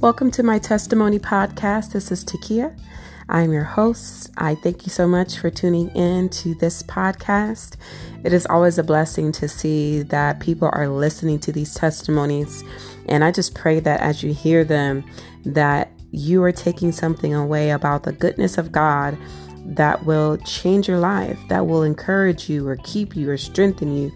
[0.00, 1.92] Welcome to my testimony podcast.
[1.92, 2.78] This is Takia.
[3.30, 4.30] I'm your host.
[4.36, 7.76] I thank you so much for tuning in to this podcast.
[8.22, 12.62] It is always a blessing to see that people are listening to these testimonies.
[13.08, 15.02] And I just pray that as you hear them,
[15.46, 19.16] that you are taking something away about the goodness of God
[19.64, 24.12] that will change your life, that will encourage you or keep you or strengthen you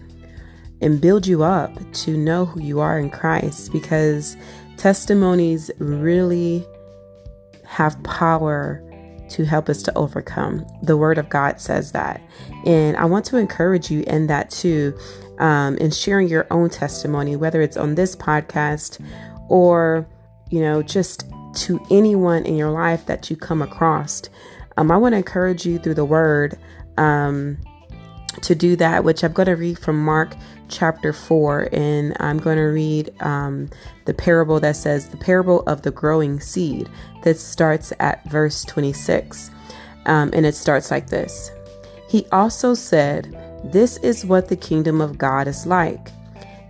[0.81, 4.35] and build you up to know who you are in Christ because
[4.81, 6.65] testimonies really
[7.65, 8.83] have power
[9.29, 10.65] to help us to overcome.
[10.81, 12.19] The Word of God says that.
[12.65, 14.97] And I want to encourage you in that too,
[15.37, 18.99] um, in sharing your own testimony, whether it's on this podcast
[19.49, 20.07] or,
[20.49, 24.23] you know, just to anyone in your life that you come across.
[24.77, 26.57] Um, I want to encourage you through the Word
[26.97, 27.59] um,
[28.41, 30.35] to do that, which I'm going to read from Mark
[30.69, 33.69] chapter 4, and I'm going to read um,
[34.05, 36.89] the parable that says, The parable of the growing seed,
[37.23, 39.51] that starts at verse 26.
[40.05, 41.51] Um, and it starts like this
[42.09, 46.09] He also said, This is what the kingdom of God is like.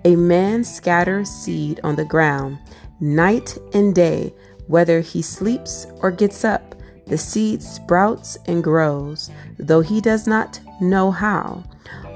[0.04, 2.58] A man scatters seed on the ground
[3.00, 4.34] night and day,
[4.68, 6.71] whether he sleeps or gets up.
[7.12, 11.62] The seed sprouts and grows, though he does not know how.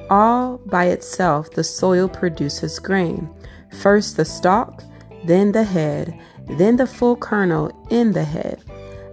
[0.10, 3.30] All by itself, the soil produces grain.
[3.82, 4.86] First the stalk,
[5.26, 8.64] then the head, then the full kernel in the head.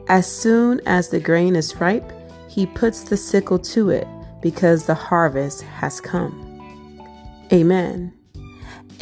[0.06, 2.12] As soon as the grain is ripe,
[2.48, 4.06] he puts the sickle to it
[4.40, 6.38] because the harvest has come.
[7.52, 8.14] Amen.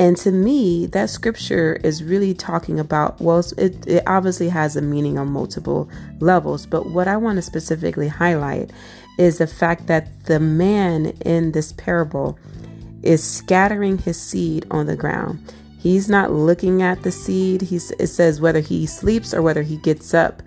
[0.01, 4.81] And to me, that scripture is really talking about, well, it, it obviously has a
[4.81, 8.71] meaning on multiple levels, but what I want to specifically highlight
[9.19, 12.39] is the fact that the man in this parable
[13.03, 15.53] is scattering his seed on the ground.
[15.78, 17.61] He's not looking at the seed.
[17.61, 20.43] He's, it says whether he sleeps or whether he gets up,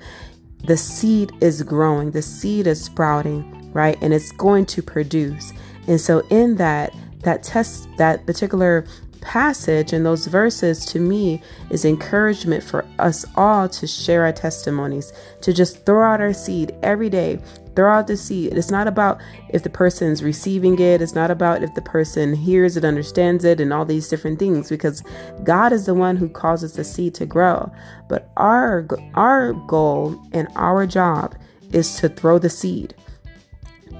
[0.64, 4.00] the seed is growing, the seed is sprouting, right?
[4.02, 5.54] And it's going to produce.
[5.88, 8.88] And so in that, that test, that particular
[9.24, 15.12] passage and those verses to me is encouragement for us all to share our testimonies,
[15.42, 17.40] to just throw out our seed every day,
[17.76, 18.54] throw out the seed.
[18.54, 19.20] It's not about
[19.50, 23.60] if the person's receiving it, it's not about if the person hears it, understands it,
[23.60, 25.02] and all these different things, because
[25.44, 27.72] God is the one who causes the seed to grow.
[28.10, 28.86] But our
[29.16, 31.36] our goal and our job
[31.72, 32.94] is to throw the seed.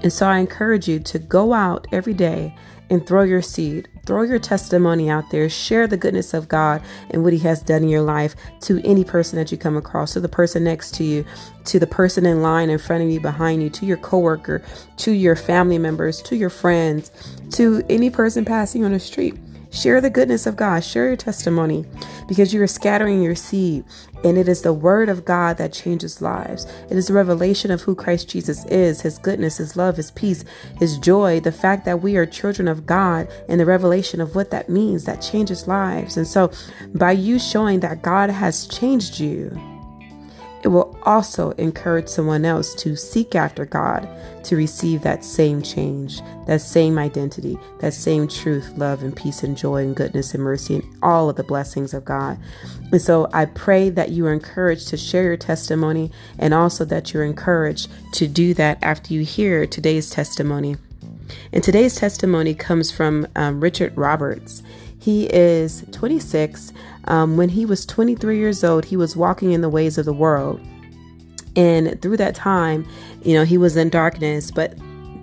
[0.02, 2.54] And so I encourage you to go out every day
[2.90, 3.88] and throw your seed.
[4.06, 5.48] Throw your testimony out there.
[5.48, 9.04] Share the goodness of God and what He has done in your life to any
[9.04, 11.24] person that you come across, to the person next to you,
[11.64, 14.62] to the person in line in front of you, behind you, to your coworker,
[14.98, 17.10] to your family members, to your friends,
[17.52, 19.34] to any person passing on the street.
[19.74, 20.84] Share the goodness of God.
[20.84, 21.84] Share your testimony
[22.28, 23.84] because you are scattering your seed.
[24.22, 26.64] And it is the word of God that changes lives.
[26.88, 30.44] It is the revelation of who Christ Jesus is, his goodness, his love, his peace,
[30.78, 34.50] his joy, the fact that we are children of God, and the revelation of what
[34.50, 36.16] that means that changes lives.
[36.16, 36.52] And so,
[36.94, 39.50] by you showing that God has changed you,
[40.64, 44.08] it will also encourage someone else to seek after God
[44.44, 49.58] to receive that same change, that same identity, that same truth, love, and peace, and
[49.58, 52.38] joy, and goodness, and mercy, and all of the blessings of God.
[52.90, 57.12] And so I pray that you are encouraged to share your testimony and also that
[57.12, 60.76] you're encouraged to do that after you hear today's testimony.
[61.52, 64.62] And today's testimony comes from um, Richard Roberts.
[64.98, 66.72] He is 26.
[67.06, 70.12] Um, when he was 23 years old, he was walking in the ways of the
[70.12, 70.60] world.
[71.56, 72.86] And through that time,
[73.22, 74.76] you know, he was in darkness, but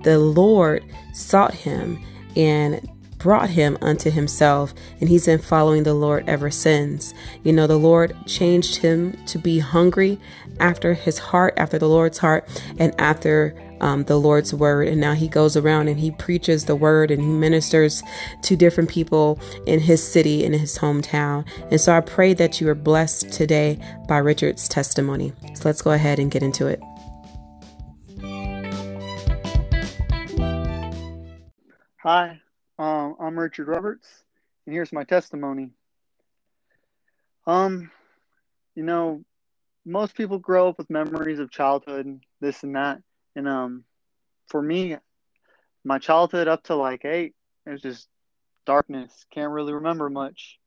[0.03, 0.83] the Lord
[1.13, 2.01] sought him
[2.35, 2.87] and
[3.17, 7.13] brought him unto himself, and he's been following the Lord ever since.
[7.43, 10.19] You know, the Lord changed him to be hungry
[10.59, 12.47] after his heart, after the Lord's heart,
[12.79, 14.87] and after um, the Lord's word.
[14.87, 18.01] And now he goes around and he preaches the word and he ministers
[18.43, 21.45] to different people in his city, in his hometown.
[21.69, 23.77] And so I pray that you are blessed today
[24.07, 25.33] by Richard's testimony.
[25.55, 26.79] So let's go ahead and get into it.
[32.03, 32.41] Hi,
[32.79, 34.07] um, I'm Richard Roberts,
[34.65, 35.69] and here's my testimony.
[37.45, 37.91] Um,
[38.73, 39.23] you know,
[39.85, 43.03] most people grow up with memories of childhood, this and that,
[43.35, 43.83] and um,
[44.47, 44.97] for me,
[45.83, 47.33] my childhood up to like eight,
[47.65, 48.07] it was just
[48.65, 49.25] darkness.
[49.31, 50.59] Can't really remember much.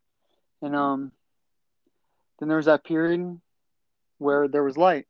[0.62, 1.12] And um,
[2.38, 3.40] then there was that period
[4.18, 5.06] where there was light,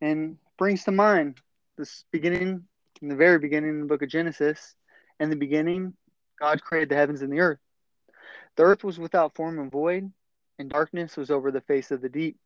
[0.00, 1.38] and brings to mind
[1.76, 2.64] this beginning,
[3.00, 4.74] in the very beginning in the book of Genesis.
[5.20, 5.94] In the beginning,
[6.38, 7.58] God created the heavens and the earth.
[8.56, 10.12] The earth was without form and void,
[10.58, 12.36] and darkness was over the face of the deep.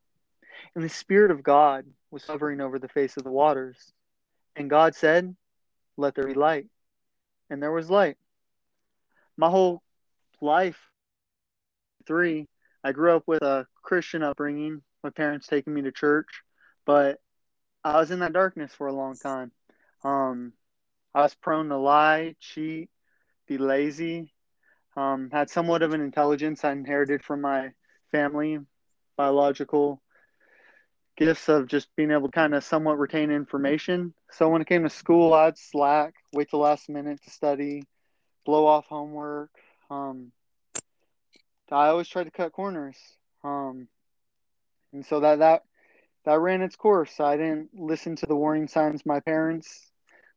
[0.75, 3.91] And the Spirit of God was hovering over the face of the waters.
[4.55, 5.35] And God said,
[5.97, 6.67] Let there be light.
[7.49, 8.17] And there was light.
[9.35, 9.81] My whole
[10.39, 10.77] life,
[12.05, 12.47] three,
[12.83, 16.27] I grew up with a Christian upbringing, my parents taking me to church,
[16.85, 17.19] but
[17.83, 19.51] I was in that darkness for a long time.
[20.03, 20.53] Um,
[21.15, 22.91] I was prone to lie, cheat,
[23.47, 24.33] be lazy.
[24.95, 27.71] Um, had somewhat of an intelligence I inherited from my
[28.11, 28.59] family,
[29.17, 30.02] biological
[31.15, 34.13] gifts of just being able to kind of somewhat retain information.
[34.31, 37.83] So when it came to school, I'd slack, wait the last minute to study,
[38.45, 39.51] blow off homework.
[39.89, 40.31] Um,
[41.71, 42.97] I always tried to cut corners.
[43.43, 43.87] Um,
[44.93, 45.63] and so that that
[46.25, 47.19] that ran its course.
[47.19, 49.91] I didn't listen to the warning signs my parents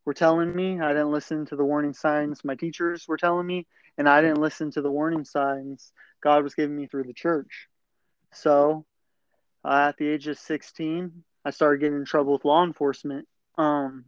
[0.05, 0.81] were telling me.
[0.81, 3.67] I didn't listen to the warning signs my teachers were telling me,
[3.99, 7.69] and I didn't listen to the warning signs God was giving me through the church.
[8.32, 8.84] So,
[9.67, 13.27] uh, at the age of 16, I started getting in trouble with law enforcement.
[13.59, 14.05] Um,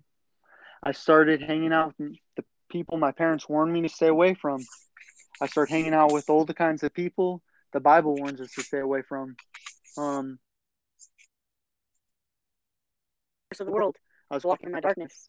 [0.83, 4.61] I started hanging out with the people my parents warned me to stay away from.
[5.41, 8.63] I started hanging out with all the kinds of people the Bible warns us to
[8.63, 9.37] stay away from.
[9.97, 10.39] Um,
[13.61, 13.97] of the world.
[14.31, 15.29] I was walking in my darkness.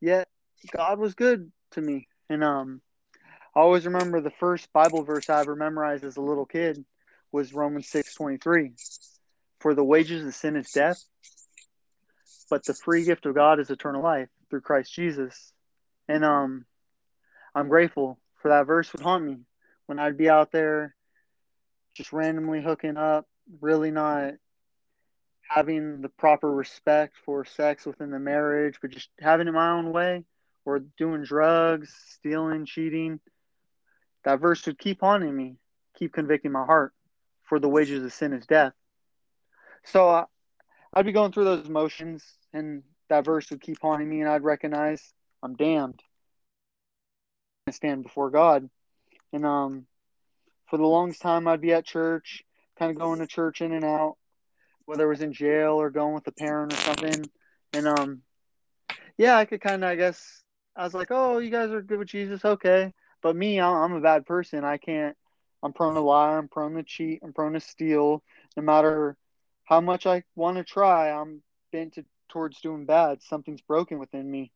[0.00, 0.28] Yet
[0.74, 2.08] God was good to me.
[2.28, 2.80] And um
[3.54, 6.84] I always remember the first Bible verse I ever memorized as a little kid
[7.32, 8.72] was Romans six twenty three.
[9.60, 11.02] For the wages of sin is death,
[12.48, 15.52] but the free gift of God is eternal life through Christ Jesus.
[16.08, 16.66] And um
[17.54, 19.38] I'm grateful for that verse would haunt me
[19.86, 20.94] when I'd be out there
[21.94, 23.26] just randomly hooking up,
[23.60, 24.34] really not
[25.42, 29.92] having the proper respect for sex within the marriage, but just having it my own
[29.92, 30.24] way
[30.64, 33.18] or doing drugs, stealing, cheating,
[34.24, 35.56] that verse would keep haunting me,
[35.98, 36.92] keep convicting my heart.
[37.42, 38.72] For the wages of sin is death.
[39.84, 40.24] So uh,
[40.94, 44.42] I'd be going through those motions, and that verse would keep haunting me, and I'd
[44.42, 45.12] recognize
[45.42, 46.02] I'm damned.
[47.66, 48.68] I stand before God,
[49.32, 49.86] and um,
[50.68, 52.42] for the longest time I'd be at church,
[52.78, 54.16] kind of going to church in and out,
[54.86, 57.24] whether it was in jail or going with a parent or something.
[57.72, 58.22] And um,
[59.18, 60.42] yeah, I could kind of, I guess,
[60.74, 62.92] I was like, oh, you guys are good with Jesus, okay.
[63.22, 64.64] But me, I'm a bad person.
[64.64, 65.16] I can't.
[65.62, 66.36] I'm prone to lie.
[66.36, 67.20] I'm prone to cheat.
[67.22, 68.22] I'm prone to steal.
[68.56, 69.16] No matter
[69.70, 73.22] how much I want to try, I'm bent to, towards doing bad.
[73.22, 74.50] Something's broken within me.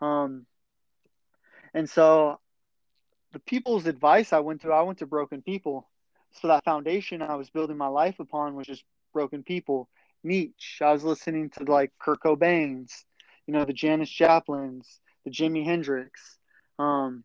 [0.00, 0.46] Um,
[1.74, 2.40] and so
[3.32, 5.86] the people's advice I went to, I went to broken people.
[6.40, 8.82] So that foundation I was building my life upon was just
[9.12, 9.90] broken people.
[10.24, 10.82] Nietzsche.
[10.82, 13.04] I was listening to like Kurt Cobain's,
[13.46, 16.38] you know, the Janis Joplins, the Jimi Hendrix.
[16.78, 17.24] Um,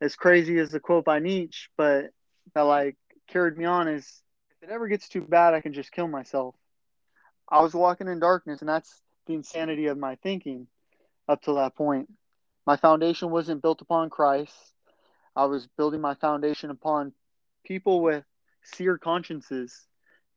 [0.00, 2.06] as crazy as the quote by Nietzsche, but
[2.54, 2.96] that like
[3.28, 4.20] carried me on is
[4.64, 6.54] it ever gets too bad, I can just kill myself.
[7.50, 10.66] I was walking in darkness, and that's the insanity of my thinking
[11.28, 12.10] up to that point.
[12.66, 14.54] My foundation wasn't built upon Christ.
[15.36, 17.12] I was building my foundation upon
[17.64, 18.24] people with
[18.62, 19.86] seared consciences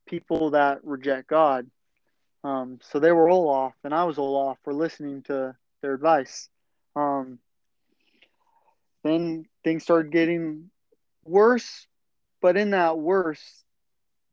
[0.06, 1.66] people that reject God.
[2.44, 5.94] Um, so they were all off, and I was all off for listening to their
[5.94, 6.48] advice.
[6.96, 7.38] Um,
[9.04, 10.70] then things started getting
[11.24, 11.86] worse,
[12.42, 13.64] but in that worse,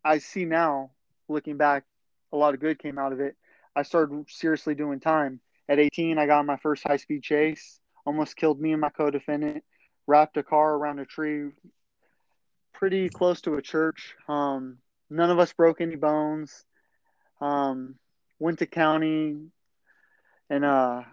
[0.06, 0.92] I see now,
[1.28, 1.84] looking back,
[2.32, 3.36] a lot of good came out of it.
[3.76, 5.42] I started seriously doing time.
[5.68, 9.10] At 18, I got my first high speed chase, almost killed me and my co
[9.12, 9.64] defendant,
[10.08, 11.50] wrapped a car around a tree
[12.72, 14.16] pretty close to a church.
[14.30, 14.78] Um,
[15.10, 16.66] None of us broke any bones.
[17.42, 17.96] Um,
[18.40, 19.38] went to county,
[20.50, 21.04] and uh,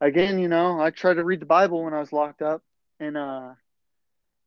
[0.00, 2.62] again, you know, I tried to read the Bible when I was locked up,
[2.98, 3.50] and uh,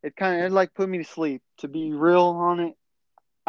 [0.04, 1.42] it kind of like put me to sleep.
[1.60, 2.76] To be real on it,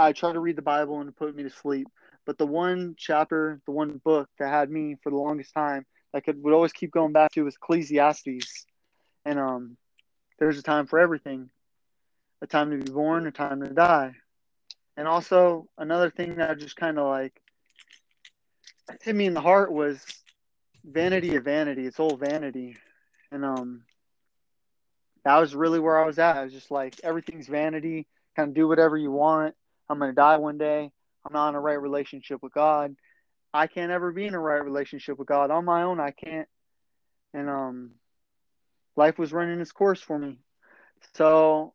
[0.04, 1.88] I tried to read the Bible and it put me to sleep.
[2.24, 6.24] But the one chapter, the one book that had me for the longest time, that
[6.24, 8.66] could would always keep going back to was Ecclesiastes,
[9.24, 9.76] and um,
[10.38, 11.50] there's a time for everything,
[12.42, 14.12] a time to be born, a time to die.
[14.96, 17.32] And also another thing that just kind of like
[19.00, 20.04] hit me in the heart was
[20.84, 21.86] vanity of vanity.
[21.86, 22.76] It's all vanity,
[23.30, 23.82] and um,
[25.24, 26.36] that was really where I was at.
[26.36, 28.06] I was just like everything's vanity.
[28.36, 29.54] Kind of do whatever you want.
[29.88, 30.90] I'm gonna die one day.
[31.24, 32.94] I'm not in a right relationship with God.
[33.54, 36.00] I can't ever be in a right relationship with God on my own.
[36.00, 36.48] I can't.
[37.34, 37.90] And um,
[38.96, 40.38] life was running its course for me.
[41.14, 41.74] So,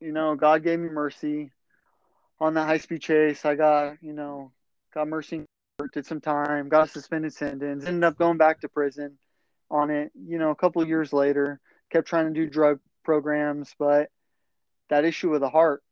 [0.00, 1.50] you know, God gave me mercy
[2.38, 3.44] on that high speed chase.
[3.44, 4.52] I got, you know,
[4.94, 5.44] got mercy,
[5.92, 9.18] did some time, got suspended sentence, ended up going back to prison
[9.70, 14.10] on it, you know, a couple years later, kept trying to do drug programs, but
[14.88, 15.82] that issue of the heart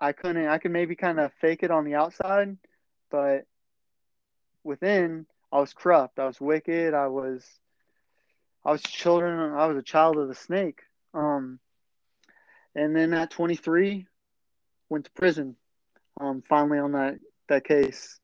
[0.00, 0.46] I couldn't.
[0.46, 2.56] I could maybe kind of fake it on the outside,
[3.10, 3.46] but
[4.62, 6.18] within, I was corrupt.
[6.18, 6.94] I was wicked.
[6.94, 7.44] I was.
[8.64, 9.52] I was children.
[9.52, 10.80] I was a child of the snake.
[11.14, 11.58] Um,
[12.74, 14.06] and then at 23,
[14.88, 15.56] went to prison.
[16.20, 18.18] Um, finally on that that case,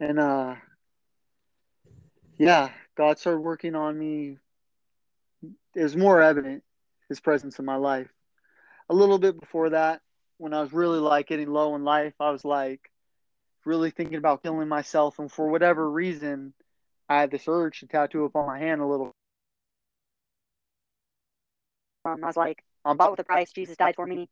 [0.00, 0.56] and uh,
[2.36, 4.38] yeah, God started working on me.
[5.74, 6.64] It was more evident
[7.08, 8.08] His presence in my life.
[8.88, 10.00] A little bit before that,
[10.38, 12.90] when I was really like getting low in life, I was like
[13.64, 16.54] really thinking about killing myself, and for whatever reason,
[17.08, 19.12] I had this urge to tattoo up on my hand a little.
[22.04, 23.50] Um, I was like, I'm bought with a price.
[23.52, 24.28] Jesus died for me.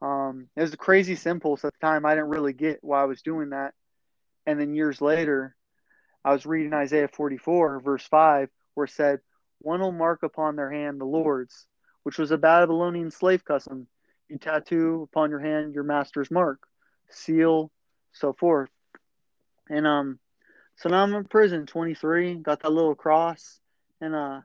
[0.00, 1.56] Um, it was a crazy simple.
[1.56, 3.74] So at the time, I didn't really get why I was doing that.
[4.46, 5.56] And then years later,
[6.24, 9.20] I was reading Isaiah 44, verse 5, where it said,
[9.58, 11.66] One will mark upon their hand the Lord's,
[12.04, 13.88] which was a Babylonian slave custom.
[14.28, 16.60] You tattoo upon your hand your master's mark,
[17.08, 17.70] seal,
[18.12, 18.70] so forth.
[19.70, 20.18] And um,
[20.76, 23.60] so now I'm in prison, 23, got that little cross,
[24.00, 24.40] and uh,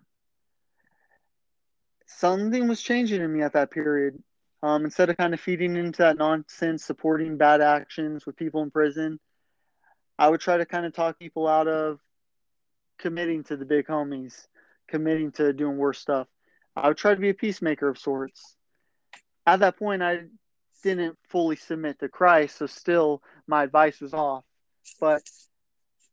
[2.08, 4.22] something was changing in me at that period.
[4.62, 8.72] Um, instead of kind of feeding into that nonsense, supporting bad actions with people in
[8.72, 9.20] prison,
[10.18, 12.00] I would try to kind of talk people out of
[12.98, 14.48] committing to the big homies,
[14.88, 16.28] committing to doing worse stuff.
[16.76, 18.56] I would try to be a peacemaker of sorts.
[19.46, 20.26] At that point, I
[20.84, 24.44] didn't fully submit to Christ, so still my advice was off.
[25.00, 25.24] But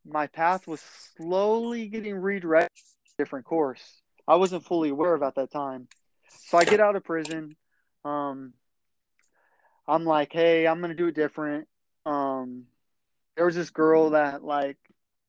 [0.06, 0.80] my path was
[1.16, 2.70] slowly getting redirected
[3.18, 4.00] different course.
[4.26, 5.88] I wasn't fully aware of at that time.
[6.28, 7.54] So I get out of prison.
[8.04, 8.54] Um,
[9.86, 11.68] I'm like, hey, I'm gonna do it different.
[12.06, 12.64] Um,
[13.36, 14.78] there was this girl that like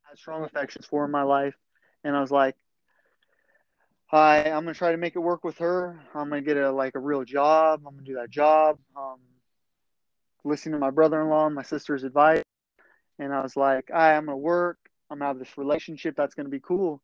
[0.04, 1.56] had strong affections for in my life,
[2.04, 2.56] and I was like,
[4.12, 5.98] hi, I'm gonna try to make it work with her.
[6.14, 7.84] I'm gonna get a like a real job.
[7.88, 8.78] I'm gonna do that job.
[8.96, 9.20] Um,
[10.44, 12.44] listening to my brother-in-law my sister's advice,
[13.20, 14.78] and I was like, right, I'm gonna work.
[15.10, 17.02] I'm gonna have this relationship that's gonna be cool,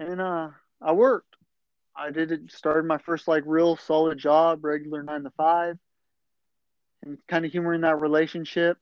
[0.00, 0.48] and uh,
[0.80, 1.36] I worked.
[1.94, 2.50] I did it.
[2.50, 5.78] Started my first like real solid job, regular nine to five,
[7.04, 8.78] and kind of humoring that relationship.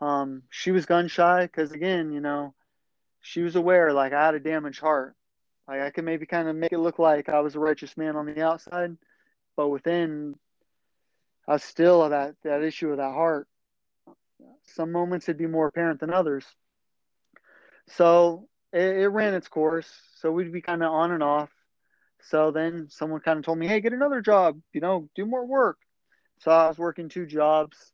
[0.00, 2.54] Um, she was gun shy because again, you know,
[3.20, 5.14] she was aware like I had a damaged heart.
[5.66, 8.16] Like I could maybe kind of make it look like I was a righteous man
[8.16, 8.96] on the outside,
[9.56, 10.34] but within,
[11.48, 13.48] I still that that issue of that heart.
[14.64, 16.44] Some moments it'd be more apparent than others.
[17.88, 19.90] So it, it ran its course.
[20.20, 21.50] So we'd be kind of on and off.
[22.22, 24.60] So then someone kind of told me, "Hey, get another job.
[24.72, 25.78] You know, do more work."
[26.40, 27.92] So I was working two jobs.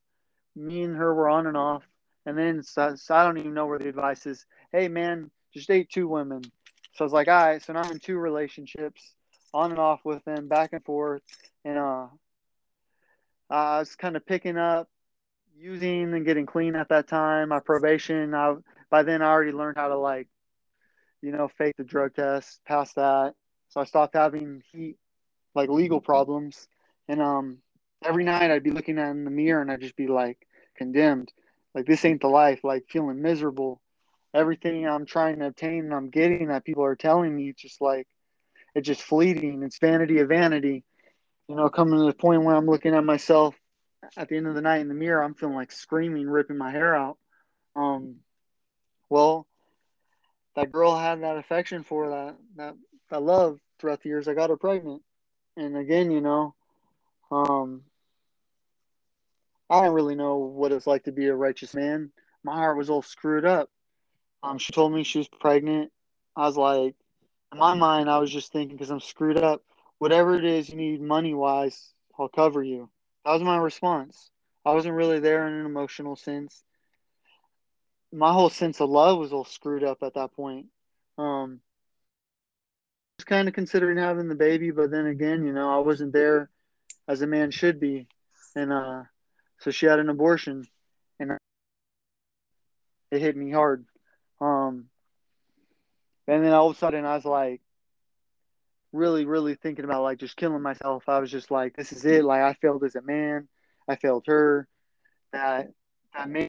[0.56, 1.84] Me and her were on and off.
[2.26, 4.44] And then so, so I don't even know where the advice is.
[4.72, 6.42] Hey, man, just date two women.
[6.94, 7.62] So I was like, all right.
[7.62, 9.14] So now I'm in two relationships,
[9.54, 11.22] on and off with them, back and forth.
[11.64, 12.06] And uh,
[13.48, 14.88] I was kind of picking up,
[15.56, 17.50] using and getting clean at that time.
[17.50, 18.34] My probation.
[18.34, 18.54] I
[18.90, 20.28] by then I already learned how to like,
[21.22, 23.34] you know, fake the drug test, pass that.
[23.68, 24.96] So I stopped having heat,
[25.54, 26.66] like legal problems.
[27.08, 27.58] And um,
[28.04, 30.38] every night I'd be looking in the mirror and I'd just be like
[30.76, 31.32] condemned.
[31.74, 33.80] Like this ain't the life, like feeling miserable.
[34.34, 37.80] Everything I'm trying to obtain and I'm getting that people are telling me, it's just
[37.80, 38.06] like
[38.74, 39.62] it's just fleeting.
[39.62, 40.84] It's vanity of vanity.
[41.48, 43.56] You know, coming to the point where I'm looking at myself
[44.16, 46.70] at the end of the night in the mirror, I'm feeling like screaming, ripping my
[46.70, 47.18] hair out.
[47.74, 48.16] Um,
[49.08, 49.46] well,
[50.54, 52.74] that girl had that affection for that that
[53.10, 54.28] that love throughout the years.
[54.28, 55.02] I got her pregnant,
[55.56, 56.54] and again, you know,
[57.32, 57.82] um,
[59.68, 62.12] I don't really know what it's like to be a righteous man.
[62.42, 63.70] My heart was all screwed up.
[64.42, 65.92] Um, she told me she was pregnant.
[66.36, 66.94] I was like,
[67.52, 69.62] in my mind, I was just thinking because I'm screwed up.
[69.98, 72.88] Whatever it is you need money wise, I'll cover you.
[73.24, 74.30] That was my response.
[74.64, 76.62] I wasn't really there in an emotional sense.
[78.12, 80.66] My whole sense of love was all screwed up at that point.
[81.18, 81.60] Um,
[83.18, 86.48] was kind of considering having the baby, but then again, you know, I wasn't there
[87.06, 88.08] as a man should be,
[88.56, 89.02] and uh,
[89.58, 90.66] so she had an abortion,
[91.18, 91.36] and
[93.10, 93.84] it hit me hard.
[96.30, 97.60] And then all of a sudden, I was like,
[98.92, 101.08] really, really thinking about like just killing myself.
[101.08, 102.24] I was just like, this is it.
[102.24, 103.48] Like I failed as a man.
[103.88, 104.68] I failed her.
[105.32, 105.72] That
[106.14, 106.46] that man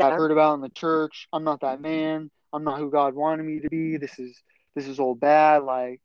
[0.00, 1.26] I heard about in the church.
[1.32, 2.30] I'm not that man.
[2.52, 3.96] I'm not who God wanted me to be.
[3.96, 4.40] This is
[4.76, 5.64] this is all bad.
[5.64, 6.00] Like,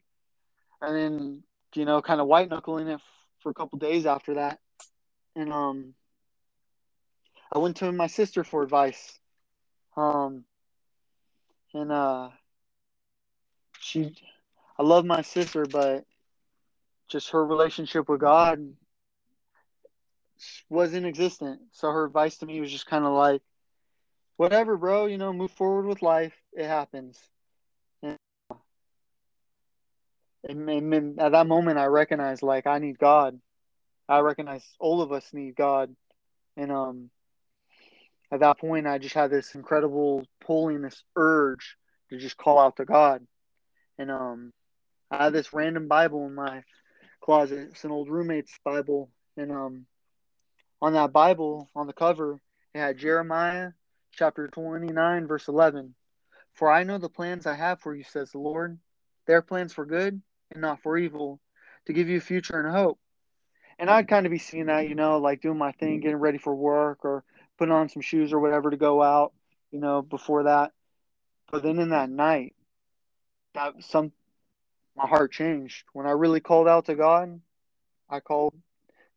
[0.82, 1.44] and then
[1.76, 3.02] you know, kind of white knuckling it
[3.42, 4.58] for a couple days after that,
[5.36, 5.94] and um,
[7.54, 9.20] I went to my sister for advice.
[9.96, 10.46] Um,
[11.74, 12.30] and uh,
[13.80, 14.16] she
[14.78, 16.06] I love my sister, but
[17.10, 18.76] just her relationship with God
[20.70, 21.60] was inexistent.
[21.72, 23.42] So her advice to me was just kind of like,
[24.38, 26.34] whatever, bro, you know, move forward with life.
[26.54, 27.20] It happens.
[28.02, 28.18] And,
[30.48, 33.40] and, and at that moment, I recognized like I need God.
[34.08, 35.94] I recognize all of us need God.
[36.56, 37.10] And um,
[38.32, 41.78] at that point, I just had this incredible pulling, this urge
[42.10, 43.26] to just call out to God.
[43.98, 44.54] And um,
[45.10, 46.64] I had this random Bible in my
[47.22, 47.70] closet.
[47.72, 49.10] It's an old roommate's Bible.
[49.36, 49.86] And um,
[50.82, 52.40] on that Bible, on the cover,
[52.74, 53.72] it had Jeremiah
[54.12, 55.96] chapter 29, verse 11.
[56.54, 58.78] For I know the plans I have for you, says the Lord.
[59.26, 60.22] They are plans for good
[60.52, 61.40] and not for evil,
[61.86, 63.00] to give you future and hope.
[63.78, 66.38] And I'd kind of be seeing that, you know, like doing my thing, getting ready
[66.38, 67.24] for work or
[67.60, 69.34] putting on some shoes or whatever to go out,
[69.70, 70.72] you know, before that.
[71.52, 72.56] But then in that night,
[73.54, 74.14] that some
[74.96, 75.84] my heart changed.
[75.94, 77.40] When I really called out to God,
[78.10, 78.56] I called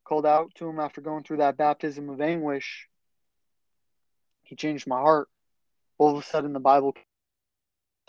[0.04, 2.88] called out to him after going through that baptism of anguish.
[4.42, 5.28] He changed my heart.
[5.98, 6.94] All of a sudden the Bible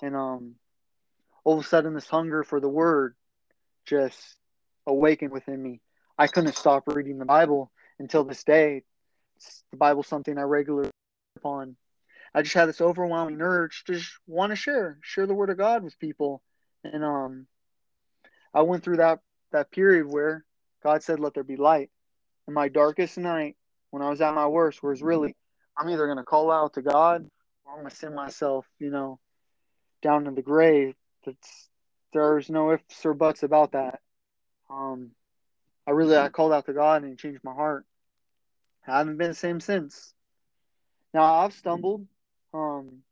[0.02, 0.56] and um
[1.44, 3.16] all of a sudden this hunger for the word
[3.86, 4.36] just
[4.88, 5.82] awakened within me.
[6.18, 8.84] I couldn't stop reading the Bible until this day.
[9.44, 10.90] It's, the Bible's something I regularly
[11.36, 11.76] upon.
[12.34, 15.58] I just had this overwhelming urge to just want to share, share the word of
[15.58, 16.42] God with people.
[16.84, 17.48] And um
[18.54, 19.20] I went through that
[19.52, 20.46] that period where
[20.84, 21.92] God said, "Let there be light."
[22.48, 23.56] In my darkest night,
[23.92, 25.36] when I was at my worst, was really,
[25.78, 27.30] I'm either gonna call out to God
[27.66, 29.20] or I'm gonna send myself, you know,
[30.02, 30.96] down in the grave.
[31.26, 31.70] That's
[32.12, 34.02] there's no ifs or buts about that.
[34.70, 35.12] Um,
[35.88, 37.86] I really I called out to God and he changed my heart.
[38.88, 40.14] I haven't been the same since.
[41.14, 42.06] Now I've stumbled,
[42.54, 43.04] um,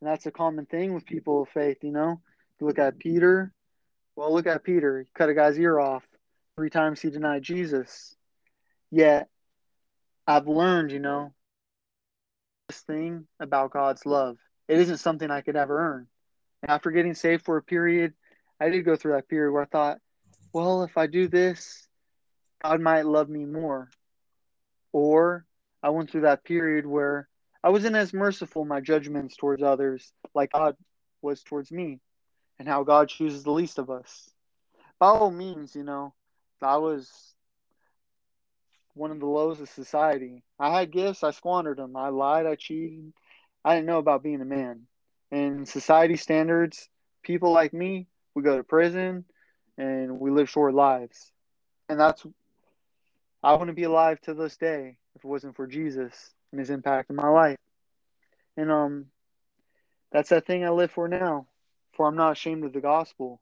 [0.00, 1.78] and that's a common thing with people of faith.
[1.82, 2.20] You know,
[2.60, 3.52] you look at Peter.
[4.16, 5.00] Well, look at Peter.
[5.00, 6.06] He cut a guy's ear off
[6.56, 7.00] three times.
[7.00, 8.14] He denied Jesus.
[8.90, 9.28] Yet,
[10.26, 11.32] I've learned, you know,
[12.68, 14.36] this thing about God's love.
[14.68, 16.06] It isn't something I could ever earn.
[16.66, 18.14] After getting saved for a period,
[18.60, 19.98] I did go through that period where I thought,
[20.52, 21.88] well, if I do this,
[22.62, 23.90] God might love me more.
[24.92, 25.44] Or
[25.82, 27.28] I went through that period where
[27.64, 30.76] I wasn't as merciful my judgments towards others like God
[31.20, 32.00] was towards me,
[32.58, 34.30] and how God chooses the least of us.
[34.98, 36.14] By all means, you know,
[36.60, 37.10] I was
[38.94, 40.42] one of the lows of society.
[40.58, 41.96] I had gifts, I squandered them.
[41.96, 43.12] I lied, I cheated.
[43.64, 44.82] I didn't know about being a man.
[45.30, 46.88] And society standards,
[47.22, 49.24] people like me, we go to prison
[49.78, 51.32] and we live short lives.
[51.88, 52.24] And that's,
[53.42, 56.14] I wouldn't be alive to this day if it wasn't for Jesus
[56.50, 57.58] and his impact in my life.
[58.56, 59.06] And um,
[60.12, 61.46] that's that thing I live for now.
[61.92, 63.40] For I'm not ashamed of the gospel.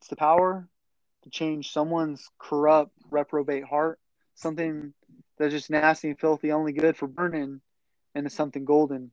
[0.00, 0.68] It's the power
[1.24, 3.98] to change someone's corrupt, reprobate heart
[4.34, 4.92] something
[5.38, 7.60] that's just nasty and filthy, only good for burning,
[8.14, 9.10] into something golden.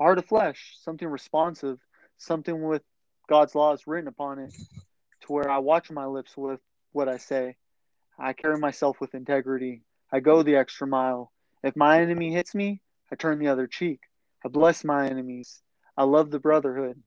[0.00, 1.78] A heart of flesh, something responsive,
[2.18, 2.82] something with
[3.28, 4.52] God's laws written upon it,
[5.22, 6.60] to where I watch my lips with
[6.92, 7.56] what I say.
[8.18, 9.82] I carry myself with integrity.
[10.12, 11.32] I go the extra mile.
[11.62, 14.00] If my enemy hits me, I turn the other cheek.
[14.44, 15.62] I bless my enemies.
[15.96, 17.02] I love the brotherhood.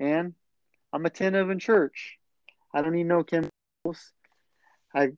[0.00, 0.34] And
[0.92, 2.18] I'm attentive in church.
[2.74, 4.12] I don't need no chemicals.
[4.94, 5.12] I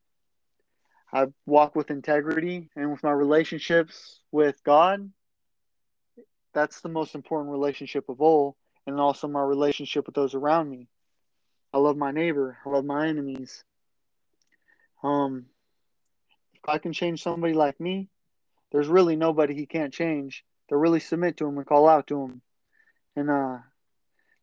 [1.12, 5.10] I walk with integrity and with my relationships with God.
[6.52, 10.88] That's the most important relationship of all, and also my relationship with those around me.
[11.72, 12.58] I love my neighbor.
[12.66, 13.64] I love my enemies.
[15.04, 15.46] Um,
[16.54, 18.08] if I can change somebody like me,
[18.72, 20.44] there's really nobody he can't change.
[20.70, 22.40] To really submit to him and call out to him,
[23.14, 23.58] and uh,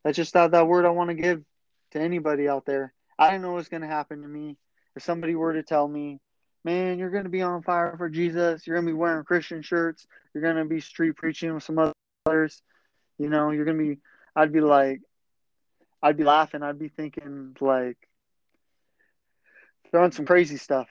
[0.03, 1.43] that's just that that word I want to give
[1.91, 2.93] to anybody out there.
[3.17, 4.55] I don't know what's gonna happen to me.
[4.95, 6.19] If somebody were to tell me
[6.63, 8.65] man, you're to be on fire for Jesus.
[8.65, 10.05] You're to be wearing Christian shirts.
[10.33, 11.93] You're to be street preaching with some
[12.25, 12.61] others.
[13.17, 13.99] You know, you're to be,
[14.35, 15.01] I'd be like,
[16.01, 16.63] I'd be laughing.
[16.63, 17.97] I'd be thinking, like,
[19.91, 20.87] throwing some crazy stuff.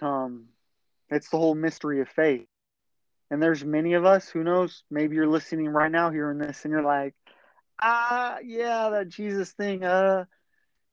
[0.00, 0.46] Um,
[1.10, 2.46] it's the whole mystery of faith.
[3.30, 6.72] And there's many of us, who knows, maybe you're listening right now hearing this and
[6.72, 7.14] you're like,
[7.80, 10.24] ah, yeah, that Jesus thing, uh,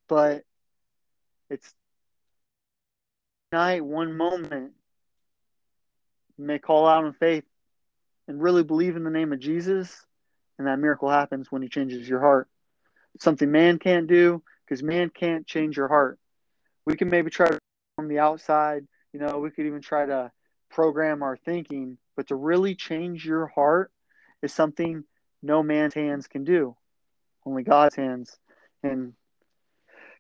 [0.08, 0.44] but
[1.50, 1.74] it's
[3.52, 4.72] night, one moment,
[6.38, 7.44] you may call out in faith
[8.28, 10.06] and really believe in the name of Jesus,
[10.58, 12.48] and that miracle happens when He changes your heart.
[13.20, 16.18] Something man can't do because man can't change your heart.
[16.86, 17.50] We can maybe try
[17.96, 20.32] from the outside, you know, we could even try to
[20.70, 23.92] program our thinking, but to really change your heart
[24.42, 25.04] is something
[25.44, 26.76] no man's hands can do,
[27.46, 28.38] only God's hands.
[28.84, 29.14] And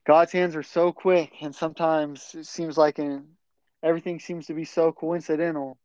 [0.05, 3.25] God's hands are so quick, and sometimes it seems like in
[3.83, 5.77] everything seems to be so coincidental,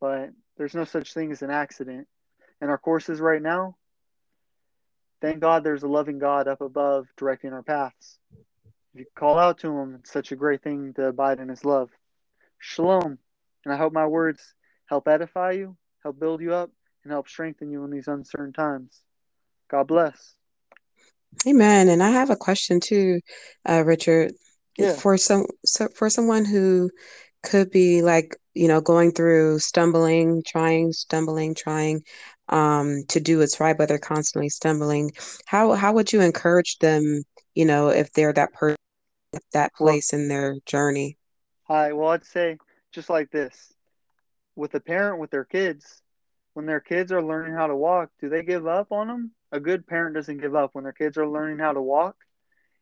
[0.00, 2.06] but there's no such thing as an accident.
[2.60, 3.76] In our courses right now,
[5.20, 8.18] thank God there's a loving God up above directing our paths.
[8.94, 11.90] You call out to Him, it's such a great thing to abide in His love.
[12.58, 13.18] Shalom.
[13.64, 14.54] And I hope my words
[14.86, 16.70] help edify you, help build you up,
[17.02, 19.00] and help strengthen you in these uncertain times.
[19.68, 20.34] God bless.
[21.46, 21.88] Amen.
[21.88, 23.20] And I have a question too,
[23.68, 24.32] uh, Richard.
[24.76, 24.94] Yeah.
[24.94, 26.90] For some, so for someone who
[27.42, 32.02] could be like, you know, going through stumbling, trying, stumbling, trying
[32.48, 35.12] um, to do what's right, but they're constantly stumbling.
[35.46, 37.22] How how would you encourage them?
[37.54, 38.76] You know, if they're that person,
[39.52, 41.18] that place in their journey.
[41.64, 41.92] Hi.
[41.92, 42.58] Well, I'd say
[42.92, 43.72] just like this
[44.56, 46.02] with a parent with their kids,
[46.54, 49.30] when their kids are learning how to walk, do they give up on them?
[49.50, 52.16] A good parent doesn't give up when their kids are learning how to walk.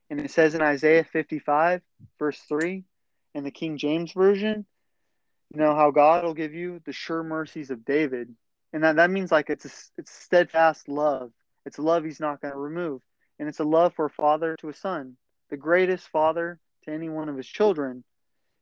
[0.09, 1.83] And it says in Isaiah 55,
[2.19, 2.85] verse 3,
[3.35, 4.67] in the King James Version,
[5.55, 8.35] you know, how God will give you the sure mercies of David.
[8.73, 11.33] And that, that means like it's a, it's steadfast love.
[11.65, 13.03] It's love he's not going to remove.
[13.39, 15.17] And it's a love for a father to a son,
[15.51, 18.05] the greatest father to any one of his children.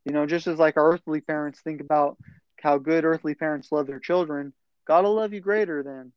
[0.04, 2.16] You know, just as like our earthly parents think about
[2.60, 4.52] how good earthly parents love their children,
[4.86, 6.12] God will love you greater than.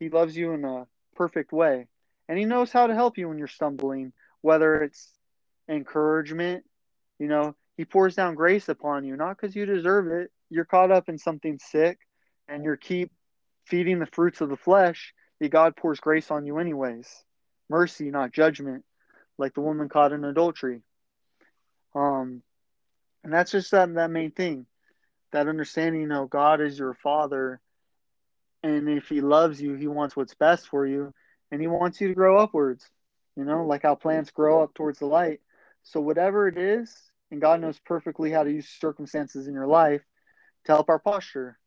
[0.00, 1.88] He loves you in a perfect way.
[2.28, 5.12] And He knows how to help you when you're stumbling, whether it's
[5.68, 6.64] encouragement,
[7.18, 10.30] you know, He pours down grace upon you, not because you deserve it.
[10.50, 11.98] You're caught up in something sick
[12.48, 13.12] and you're keep
[13.66, 17.06] feeding the fruits of the flesh, that God pours grace on you anyways.
[17.68, 18.84] Mercy, not judgment,
[19.38, 20.82] like the woman caught in adultery.
[21.94, 22.42] Um,
[23.24, 24.66] and that's just that, that main thing
[25.32, 27.60] that understanding, you know, God is your father.
[28.62, 31.12] And if he loves you, he wants what's best for you.
[31.50, 32.88] And he wants you to grow upwards,
[33.36, 35.40] you know, like how plants grow up towards the light.
[35.82, 36.94] So, whatever it is,
[37.30, 40.02] and God knows perfectly how to use circumstances in your life
[40.64, 41.58] to help our posture.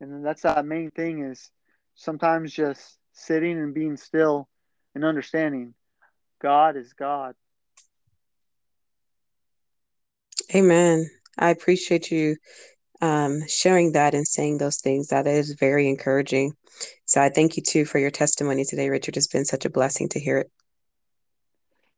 [0.00, 1.50] And that's that main thing is
[1.94, 4.48] sometimes just sitting and being still
[4.94, 5.74] and understanding
[6.40, 7.34] God is God.
[10.54, 11.08] Amen.
[11.38, 12.36] I appreciate you
[13.00, 15.08] um, sharing that and saying those things.
[15.08, 16.54] That is very encouraging.
[17.04, 19.16] So I thank you too for your testimony today, Richard.
[19.16, 20.50] It's been such a blessing to hear it.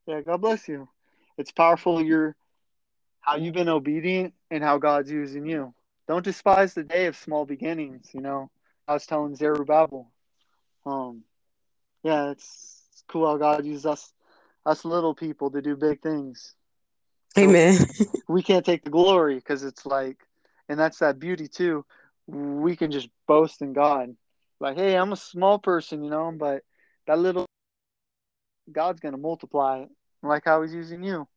[0.07, 0.89] Yeah, God bless you.
[1.39, 2.35] It's powerful you're
[3.21, 5.75] how you've been obedient and how God's using you.
[6.07, 8.51] Don't despise the day of small beginnings, you know.
[8.87, 10.11] I was telling Zerubbabel.
[10.85, 11.25] Um
[12.05, 14.13] yeah, it's, it's cool how God uses us
[14.67, 16.55] us little people to do big things.
[17.39, 17.79] So Amen.
[18.29, 20.19] we can't take the glory because it's like
[20.69, 21.85] and that's that beauty too.
[22.27, 24.17] We can just boast in God.
[24.59, 26.63] Like, hey, I'm a small person, you know, but
[27.07, 27.47] that little
[28.71, 29.89] God's gonna multiply it,
[30.23, 31.29] like how he's using you.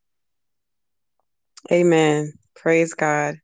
[1.70, 2.32] Amen.
[2.56, 3.36] Praise God.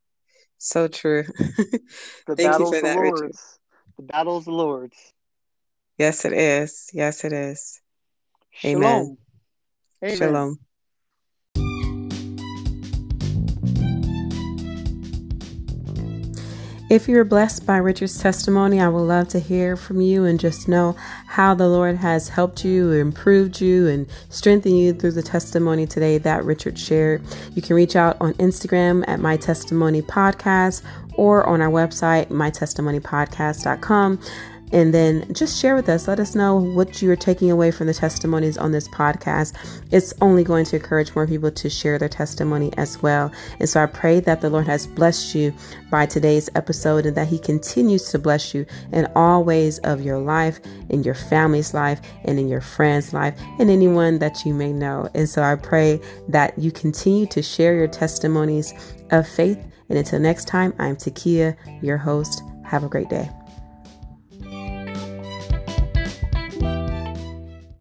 [0.57, 1.23] So true.
[1.23, 1.79] The
[2.27, 3.19] Thank you battle's for the that, Richard.
[3.21, 3.59] Lord's.
[3.97, 5.13] The battle's the Lord's.
[5.97, 6.89] Yes, it is.
[6.93, 7.81] Yes, it is.
[8.51, 8.81] Shalom.
[8.81, 9.17] Amen.
[10.03, 10.17] Amen.
[10.17, 10.59] Shalom.
[16.89, 20.69] If you're blessed by Richard's testimony, I would love to hear from you and just
[20.69, 25.85] know how the Lord has helped you, improved you, and strengthened you through the testimony
[25.85, 27.23] today that Richard shared.
[27.53, 30.81] You can reach out on Instagram at My Testimony Podcast
[31.15, 34.19] or on our website, mytestimonypodcast.com.
[34.71, 36.07] And then just share with us.
[36.07, 39.55] Let us know what you are taking away from the testimonies on this podcast.
[39.91, 43.31] It's only going to encourage more people to share their testimony as well.
[43.59, 45.53] And so I pray that the Lord has blessed you
[45.89, 50.19] by today's episode and that He continues to bless you in all ways of your
[50.19, 54.73] life, in your family's life, and in your friends' life, and anyone that you may
[54.73, 55.09] know.
[55.13, 58.73] And so I pray that you continue to share your testimonies
[59.11, 59.57] of faith.
[59.89, 62.43] And until next time, I'm Takia, your host.
[62.65, 63.29] Have a great day.